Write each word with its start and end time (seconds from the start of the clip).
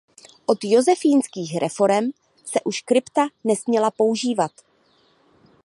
Od 0.45 0.63
josefínských 0.63 1.57
reforem 1.57 2.09
se 2.45 2.59
už 2.61 2.81
krypta 2.81 3.21
nesměla 3.45 3.91
používat. 3.91 4.51